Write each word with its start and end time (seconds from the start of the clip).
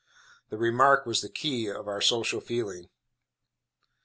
The 0.49 0.57
remark 0.57 1.05
was 1.05 1.21
the 1.21 1.29
key 1.29 1.69
of 1.69 1.87
our 1.87 2.01
social 2.01 2.41
feeling. 2.41 2.89